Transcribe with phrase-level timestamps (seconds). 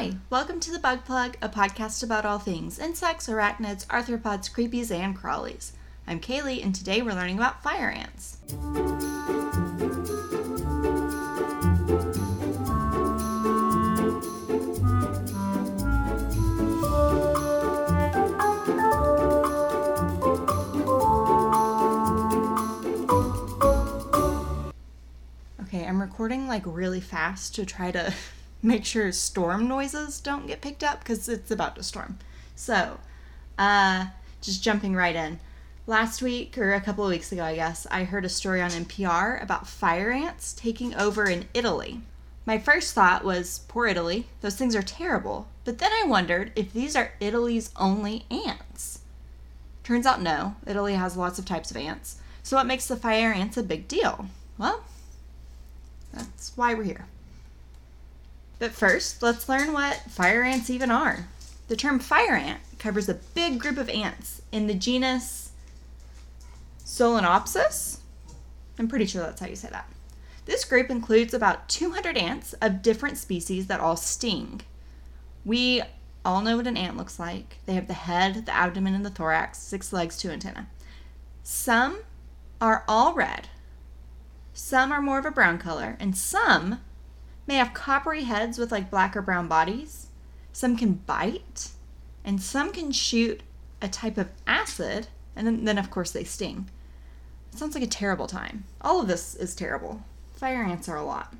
[0.00, 4.90] Hi, welcome to the Bug Plug, a podcast about all things insects, arachnids, arthropods, creepies,
[4.90, 5.72] and crawlies.
[6.06, 8.38] I'm Kaylee, and today we're learning about fire ants.
[25.60, 28.14] Okay, I'm recording like really fast to try to
[28.62, 32.18] make sure storm noises don't get picked up because it's about to storm.
[32.54, 32.98] So,
[33.58, 34.06] uh,
[34.40, 35.40] just jumping right in.
[35.86, 38.70] Last week, or a couple of weeks ago, I guess, I heard a story on
[38.70, 42.00] NPR about fire ants taking over in Italy.
[42.46, 45.48] My first thought was, poor Italy, those things are terrible.
[45.64, 49.00] But then I wondered if these are Italy's only ants.
[49.82, 52.18] Turns out no, Italy has lots of types of ants.
[52.42, 54.26] So what makes the fire ants a big deal?
[54.58, 54.84] Well,
[56.12, 57.06] that's why we're here.
[58.60, 61.26] But first, let's learn what fire ants even are.
[61.68, 65.50] The term fire ant covers a big group of ants in the genus
[66.84, 68.00] Solenopsis.
[68.78, 69.88] I'm pretty sure that's how you say that.
[70.44, 74.60] This group includes about 200 ants of different species that all sting.
[75.44, 75.82] We
[76.22, 77.58] all know what an ant looks like.
[77.64, 80.66] They have the head, the abdomen, and the thorax, six legs, two antennae.
[81.42, 82.00] Some
[82.60, 83.48] are all red,
[84.52, 86.80] some are more of a brown color, and some
[87.46, 90.08] may have coppery heads with like black or brown bodies.
[90.52, 91.70] Some can bite,
[92.24, 93.42] and some can shoot
[93.80, 96.68] a type of acid, and then, then of course they sting.
[97.52, 98.64] It sounds like a terrible time.
[98.80, 100.02] All of this is terrible.
[100.32, 101.34] Fire ants are a lot.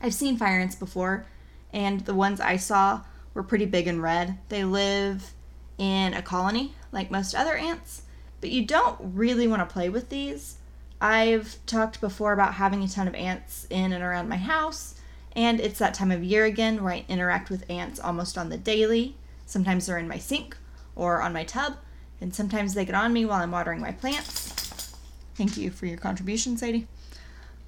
[0.00, 1.26] I've seen fire ants before,
[1.72, 3.02] and the ones I saw
[3.34, 4.38] were pretty big and red.
[4.48, 5.32] They live
[5.78, 8.02] in a colony, like most other ants,
[8.40, 10.56] but you don't really want to play with these.
[11.00, 14.94] I've talked before about having a ton of ants in and around my house,
[15.36, 18.58] and it's that time of year again where I interact with ants almost on the
[18.58, 19.16] daily.
[19.46, 20.56] Sometimes they're in my sink
[20.96, 21.76] or on my tub,
[22.20, 24.94] and sometimes they get on me while I'm watering my plants.
[25.34, 26.86] Thank you for your contribution, Sadie.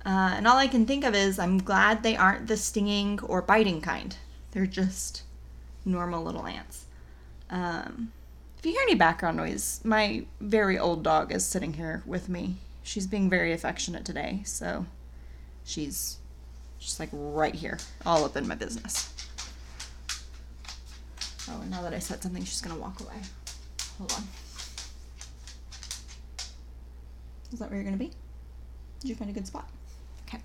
[0.04, 3.40] Uh, and all I can think of is I'm glad they aren't the stinging or
[3.40, 4.16] biting kind.
[4.50, 5.22] They're just
[5.84, 6.86] normal little ants.
[7.50, 8.12] Um,
[8.58, 12.56] if you hear any background noise, my very old dog is sitting here with me.
[12.82, 14.86] She's being very affectionate today, so
[15.64, 16.18] she's
[16.82, 19.12] just like right here, all up in my business.
[21.48, 23.16] Oh, and now that I said something, she's gonna walk away.
[23.98, 24.22] Hold on.
[27.52, 28.10] Is that where you're gonna be?
[29.00, 29.68] Did you find a good spot?
[30.26, 30.40] Okay.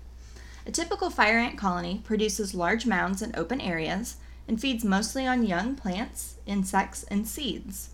[0.66, 4.16] A typical fire ant colony produces large mounds in open areas
[4.46, 7.90] and feeds mostly on young plants, insects, and seeds.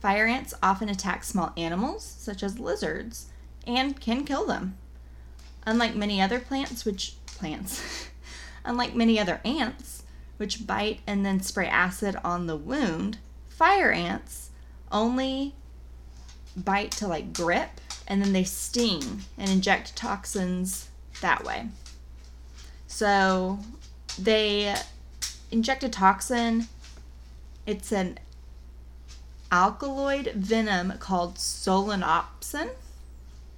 [0.00, 3.26] Fire ants often attack small animals, such as lizards,
[3.66, 4.76] and can kill them.
[5.66, 8.08] Unlike many other plants, which plants,
[8.64, 10.04] unlike many other ants,
[10.36, 13.18] which bite and then spray acid on the wound,
[13.48, 14.50] fire ants
[14.92, 15.54] only
[16.56, 20.88] bite to like grip and then they sting and inject toxins
[21.20, 21.68] that way.
[22.86, 23.58] So
[24.18, 24.74] they
[25.50, 26.68] inject a toxin.
[27.66, 28.18] It's an
[29.50, 32.70] alkaloid venom called solenopsin.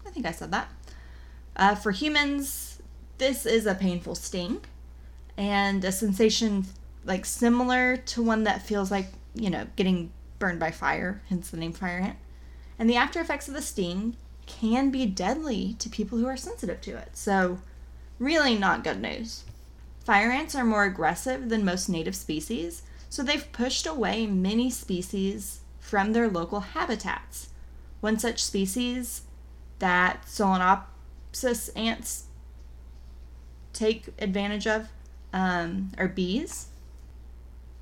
[0.06, 0.68] I think I said that.
[1.58, 2.80] Uh, for humans,
[3.18, 4.60] this is a painful sting
[5.36, 6.64] and a sensation
[7.04, 11.56] like similar to one that feels like, you know, getting burned by fire, hence the
[11.56, 12.18] name fire ant.
[12.78, 14.16] And the after effects of the sting
[14.46, 17.16] can be deadly to people who are sensitive to it.
[17.16, 17.58] So,
[18.18, 19.44] really not good news.
[20.04, 25.60] Fire ants are more aggressive than most native species, so they've pushed away many species
[25.80, 27.48] from their local habitats.
[28.00, 29.22] One such species
[29.80, 30.28] that
[31.44, 32.24] Ants
[33.72, 34.88] take advantage of
[35.32, 36.68] um, are bees,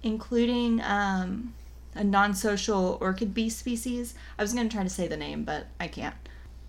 [0.03, 1.55] including um,
[1.95, 4.15] a non social orchid bee species.
[4.39, 6.15] I was going to try to say the name, but I can't.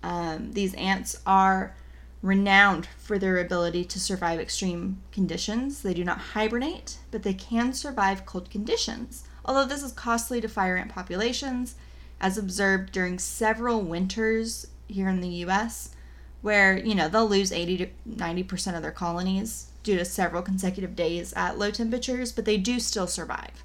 [0.02, 1.74] Um, these ants are
[2.22, 5.82] renowned for their ability to survive extreme conditions.
[5.82, 9.24] They do not hibernate, but they can survive cold conditions.
[9.44, 11.76] Although this is costly to fire ant populations,
[12.20, 15.90] as observed during several winters here in the US,
[16.40, 20.94] where, you know, they'll lose 80 to 90% of their colonies due to several consecutive
[20.94, 23.64] days at low temperatures, but they do still survive.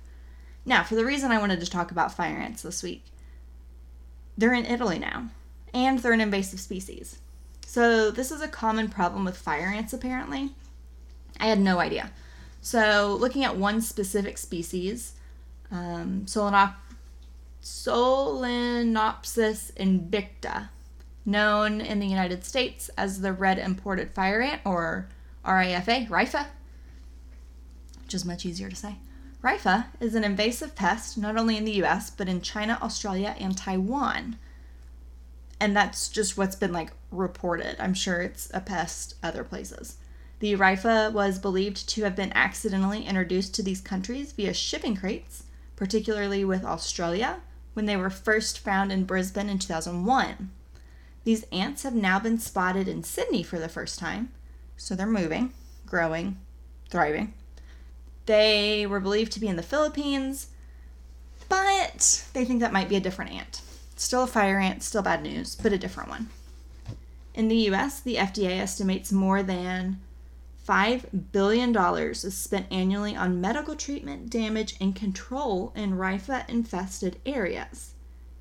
[0.66, 3.04] Now, for the reason I wanted to talk about fire ants this week,
[4.38, 5.30] they're in Italy now,
[5.74, 7.20] and they're an invasive species.
[7.66, 10.52] So, this is a common problem with fire ants, apparently.
[11.40, 12.12] I had no idea.
[12.62, 15.14] So, looking at one specific species,
[15.72, 16.76] um, Solenop-
[17.62, 20.70] Solenopsis invicta,
[21.26, 25.08] known in the United States as the red imported fire ant, or
[25.46, 26.48] RAFA, RIFA,
[28.04, 28.96] which is much easier to say.
[29.42, 33.58] RIFA is an invasive pest not only in the US, but in China, Australia, and
[33.58, 34.38] Taiwan.
[35.60, 37.76] And that's just what's been like reported.
[37.80, 39.98] I'm sure it's a pest other places.
[40.40, 45.44] The RIFA was believed to have been accidentally introduced to these countries via shipping crates,
[45.76, 47.42] particularly with Australia,
[47.74, 50.52] when they were first found in Brisbane in 2001.
[51.24, 54.32] These ants have now been spotted in Sydney for the first time,
[54.76, 55.54] so they're moving,
[55.86, 56.38] growing,
[56.90, 57.34] thriving.
[58.26, 60.48] They were believed to be in the Philippines,
[61.50, 63.62] but they think that might be a different ant.
[63.96, 66.30] Still a fire ant, still bad news, but a different one.
[67.34, 70.00] In the US, the FDA estimates more than
[70.68, 77.94] $5 billion is spent annually on medical treatment, damage, and control in RIFA infested areas.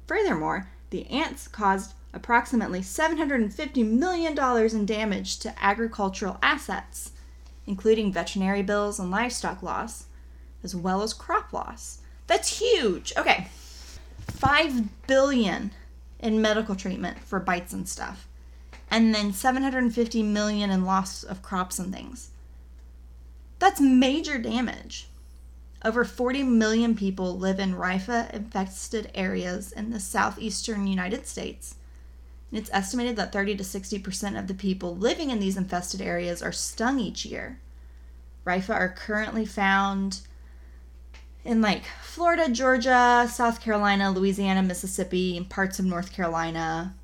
[0.07, 4.39] Furthermore, the ants caused approximately $750 million
[4.77, 7.13] in damage to agricultural assets
[7.67, 10.07] including veterinary bills and livestock loss,
[10.63, 11.99] as well as crop loss.
[12.27, 13.13] That's huge.
[13.17, 13.49] Okay.
[14.29, 15.73] 5 billion
[16.19, 18.29] in medical treatment for bites and stuff.
[18.91, 22.31] And then 750 million in loss of crops and things.
[23.59, 25.09] That's major damage.
[25.85, 31.77] Over 40 million people live in RIFA infested areas in the southeastern United States
[32.53, 36.53] it's estimated that 30 to 60% of the people living in these infested areas are
[36.53, 37.59] stung each year.
[38.45, 40.21] RIFA are currently found
[41.45, 46.95] in like Florida, Georgia, South Carolina, Louisiana, Mississippi, parts of North Carolina,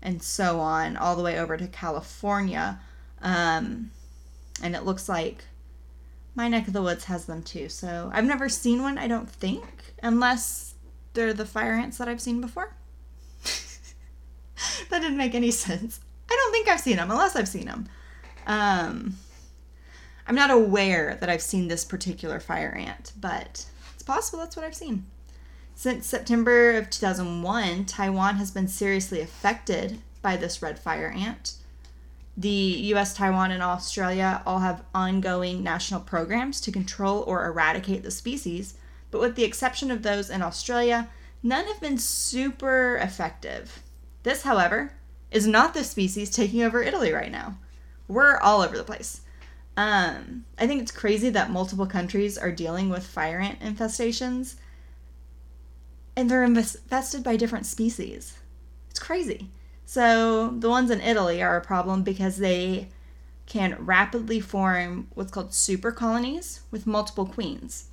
[0.00, 2.78] and so on, all the way over to California.
[3.20, 3.90] Um,
[4.62, 5.44] and it looks like
[6.34, 7.68] my neck of the woods has them too.
[7.68, 9.64] So I've never seen one, I don't think,
[10.02, 10.74] unless
[11.14, 12.74] they're the fire ants that I've seen before.
[14.90, 16.00] That didn't make any sense.
[16.30, 17.88] I don't think I've seen them unless I've seen them.
[18.46, 19.16] Um,
[20.26, 24.64] I'm not aware that I've seen this particular fire ant, but it's possible that's what
[24.64, 25.06] I've seen.
[25.74, 31.54] Since September of 2001, Taiwan has been seriously affected by this red fire ant.
[32.36, 38.10] The US, Taiwan, and Australia all have ongoing national programs to control or eradicate the
[38.10, 38.74] species,
[39.10, 41.08] but with the exception of those in Australia,
[41.42, 43.82] none have been super effective.
[44.26, 44.90] This, however,
[45.30, 47.58] is not the species taking over Italy right now.
[48.08, 49.20] We're all over the place.
[49.76, 54.56] Um, I think it's crazy that multiple countries are dealing with fire ant infestations
[56.16, 58.36] and they're infested by different species.
[58.90, 59.48] It's crazy.
[59.84, 62.88] So, the ones in Italy are a problem because they
[63.46, 67.90] can rapidly form what's called super colonies with multiple queens.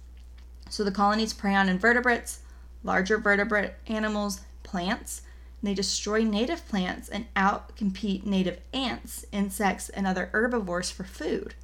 [0.67, 2.39] So, the colonies prey on invertebrates,
[2.83, 5.21] larger vertebrate animals, plants,
[5.63, 11.55] they destroy native plants and outcompete native ants, insects, and other herbivores for food.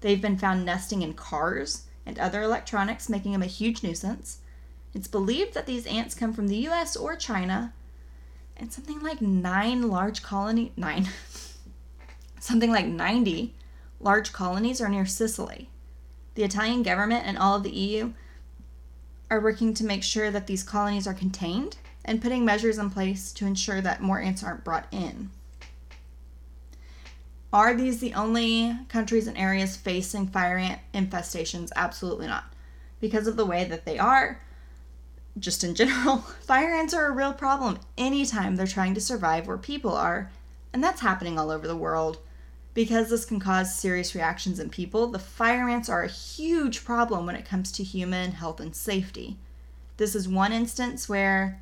[0.00, 4.38] They've been found nesting in cars and other electronics, making them a huge nuisance.
[4.94, 7.74] It's believed that these ants come from the US or China,
[8.56, 11.08] and something like nine large colony nine
[12.40, 13.54] something like 90
[14.00, 15.68] large colonies are near Sicily.
[16.34, 18.12] The Italian government and all of the EU
[19.30, 23.32] are working to make sure that these colonies are contained and putting measures in place
[23.32, 25.30] to ensure that more ants aren't brought in.
[27.52, 31.70] Are these the only countries and areas facing fire ant infestations?
[31.76, 32.44] Absolutely not.
[33.00, 34.40] Because of the way that they are,
[35.38, 39.58] just in general, fire ants are a real problem anytime they're trying to survive where
[39.58, 40.30] people are,
[40.72, 42.18] and that's happening all over the world.
[42.74, 47.26] Because this can cause serious reactions in people, the fire ants are a huge problem
[47.26, 49.36] when it comes to human health and safety.
[49.98, 51.60] This is one instance where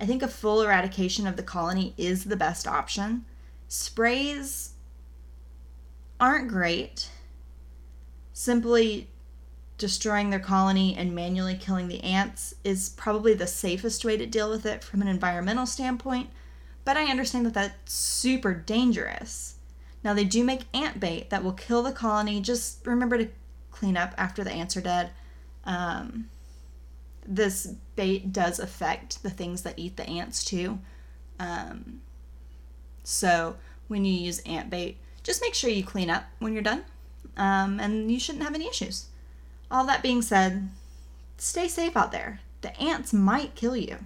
[0.00, 3.24] I think a full eradication of the colony is the best option.
[3.68, 4.74] Sprays
[6.20, 7.10] aren't great.
[8.32, 9.08] Simply
[9.78, 14.50] destroying their colony and manually killing the ants is probably the safest way to deal
[14.50, 16.30] with it from an environmental standpoint,
[16.84, 19.56] but I understand that that's super dangerous.
[20.02, 22.40] Now, they do make ant bait that will kill the colony.
[22.40, 23.28] Just remember to
[23.70, 25.10] clean up after the ants are dead.
[25.64, 26.28] Um,
[27.26, 30.78] this bait does affect the things that eat the ants too.
[31.38, 32.00] Um,
[33.02, 33.56] so
[33.88, 36.84] when you use ant bait, just make sure you clean up when you're done,
[37.36, 39.06] um, and you shouldn't have any issues.
[39.70, 40.68] All that being said,
[41.38, 42.40] stay safe out there.
[42.60, 43.98] The ants might kill you.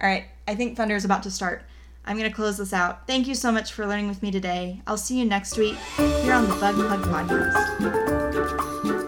[0.00, 1.64] All right, I think thunder is about to start.
[2.04, 3.06] I'm going to close this out.
[3.06, 4.80] Thank you so much for learning with me today.
[4.86, 9.01] I'll see you next week here on the Bug Plug Podcast.